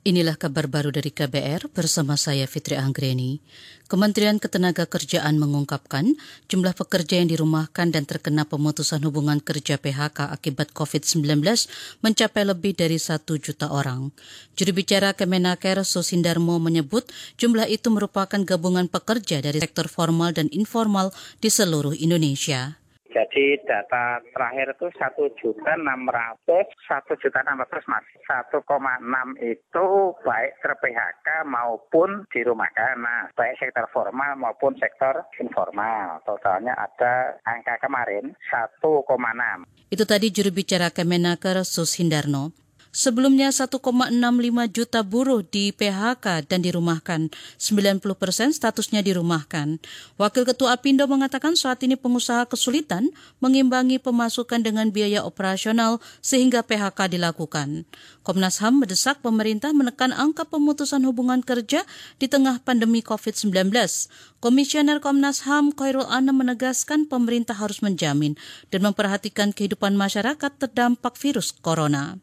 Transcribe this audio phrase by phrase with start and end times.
[0.00, 3.36] Inilah kabar baru dari KBR bersama saya Fitri Anggreni.
[3.84, 6.16] Kementerian Ketenagakerjaan mengungkapkan
[6.48, 11.44] jumlah pekerja yang dirumahkan dan terkena pemutusan hubungan kerja PHK akibat COVID-19
[12.00, 14.08] mencapai lebih dari satu juta orang.
[14.56, 17.04] Juru bicara Kemenaker Sosindarmo menyebut
[17.36, 21.12] jumlah itu merupakan gabungan pekerja dari sektor formal dan informal
[21.44, 22.79] di seluruh Indonesia.
[23.30, 28.98] Jadi data terakhir itu satu juta enam ratus satu juta enam ratus mas satu koma
[28.98, 29.86] enam itu
[30.26, 30.74] baik ter
[31.46, 32.98] maupun dirumahkan.
[32.98, 36.18] Nah baik sektor formal maupun sektor informal.
[36.26, 39.62] Totalnya ada angka kemarin satu koma enam.
[39.86, 42.50] Itu tadi juru bicara Kemenaker Sus Hindarno.
[42.90, 43.78] Sebelumnya 1,65
[44.74, 47.30] juta buruh di PHK dan dirumahkan.
[47.54, 49.78] 90 persen statusnya dirumahkan.
[50.18, 57.14] Wakil Ketua Apindo mengatakan saat ini pengusaha kesulitan mengimbangi pemasukan dengan biaya operasional sehingga PHK
[57.14, 57.86] dilakukan.
[58.26, 61.86] Komnas HAM mendesak pemerintah menekan angka pemutusan hubungan kerja
[62.18, 63.70] di tengah pandemi COVID-19.
[64.42, 68.34] Komisioner Komnas HAM Khairul Anam menegaskan pemerintah harus menjamin
[68.74, 72.18] dan memperhatikan kehidupan masyarakat terdampak virus corona.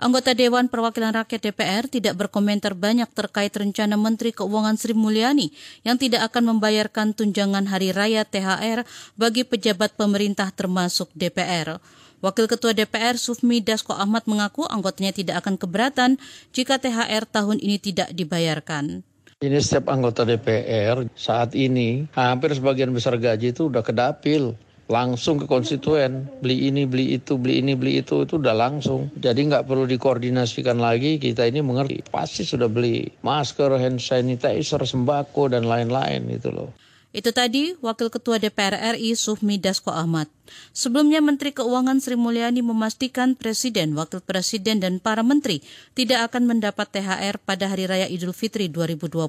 [0.00, 5.52] Anggota Dewan Perwakilan Rakyat DPR tidak berkomentar banyak terkait rencana Menteri Keuangan Sri Mulyani
[5.84, 8.88] yang tidak akan membayarkan tunjangan hari raya THR
[9.20, 11.76] bagi pejabat pemerintah termasuk DPR.
[12.24, 16.16] Wakil Ketua DPR Sufmi Dasko Ahmad mengaku anggotanya tidak akan keberatan
[16.56, 19.04] jika THR tahun ini tidak dibayarkan.
[19.44, 24.56] Ini setiap anggota DPR saat ini hampir sebagian besar gaji itu udah kedapil
[24.90, 29.06] langsung ke konstituen beli ini beli itu beli ini beli itu itu udah langsung.
[29.14, 32.02] Jadi nggak perlu dikoordinasikan lagi kita ini mengerti.
[32.10, 36.74] Pasti sudah beli masker hand sanitizer sembako dan lain-lain itu loh
[37.10, 40.30] itu tadi Wakil Ketua DPR RI Sufmi Dasko Ahmad.
[40.70, 45.62] Sebelumnya Menteri Keuangan Sri Mulyani memastikan Presiden, Wakil Presiden, dan para Menteri
[45.98, 49.26] tidak akan mendapat THR pada Hari Raya Idul Fitri 2020.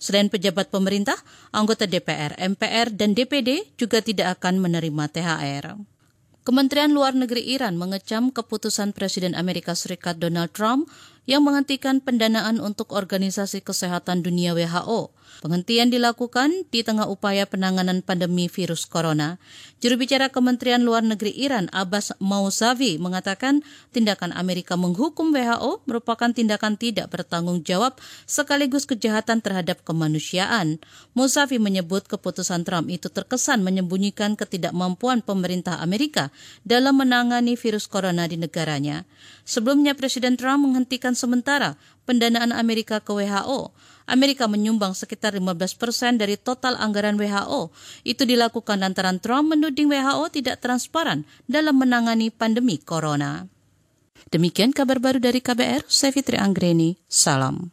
[0.00, 1.16] Selain pejabat pemerintah,
[1.52, 5.66] anggota DPR, MPR, dan DPD juga tidak akan menerima THR.
[6.42, 10.90] Kementerian Luar Negeri Iran mengecam keputusan Presiden Amerika Serikat Donald Trump
[11.24, 15.14] yang menghentikan pendanaan untuk Organisasi Kesehatan Dunia WHO.
[15.42, 19.42] Penghentian dilakukan di tengah upaya penanganan pandemi virus corona.
[19.82, 26.78] Juru bicara Kementerian Luar Negeri Iran, Abbas Mausavi, mengatakan tindakan Amerika menghukum WHO merupakan tindakan
[26.78, 30.78] tidak bertanggung jawab sekaligus kejahatan terhadap kemanusiaan.
[31.18, 36.30] Mausavi menyebut keputusan Trump itu terkesan menyembunyikan ketidakmampuan pemerintah Amerika
[36.62, 39.08] dalam menangani virus corona di negaranya.
[39.42, 43.72] Sebelumnya Presiden Trump menghentikan sementara pendanaan Amerika ke WHO.
[44.04, 47.72] Amerika menyumbang sekitar 15 persen dari total anggaran WHO.
[48.04, 53.48] Itu dilakukan lantaran Trump menuding WHO tidak transparan dalam menangani pandemi corona.
[54.28, 57.00] Demikian kabar baru dari KBR, saya Fitri Anggreni.
[57.08, 57.72] Salam.